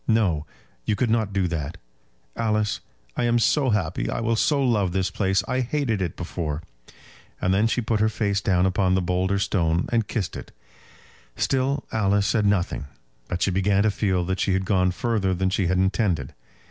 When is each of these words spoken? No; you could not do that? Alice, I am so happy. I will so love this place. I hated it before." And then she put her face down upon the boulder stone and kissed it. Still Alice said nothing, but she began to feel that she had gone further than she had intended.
No; 0.07 0.47
you 0.83 0.95
could 0.95 1.11
not 1.11 1.31
do 1.31 1.47
that? 1.49 1.77
Alice, 2.35 2.79
I 3.15 3.25
am 3.25 3.37
so 3.37 3.69
happy. 3.69 4.09
I 4.09 4.19
will 4.19 4.35
so 4.35 4.59
love 4.59 4.93
this 4.93 5.11
place. 5.11 5.43
I 5.47 5.59
hated 5.59 6.01
it 6.01 6.15
before." 6.17 6.63
And 7.39 7.53
then 7.53 7.67
she 7.67 7.81
put 7.81 7.99
her 7.99 8.09
face 8.09 8.41
down 8.41 8.65
upon 8.65 8.95
the 8.95 9.01
boulder 9.03 9.37
stone 9.37 9.85
and 9.91 10.07
kissed 10.07 10.35
it. 10.35 10.51
Still 11.35 11.85
Alice 11.91 12.25
said 12.25 12.47
nothing, 12.47 12.85
but 13.27 13.43
she 13.43 13.51
began 13.51 13.83
to 13.83 13.91
feel 13.91 14.25
that 14.25 14.39
she 14.39 14.53
had 14.53 14.65
gone 14.65 14.89
further 14.89 15.35
than 15.35 15.51
she 15.51 15.67
had 15.67 15.77
intended. 15.77 16.33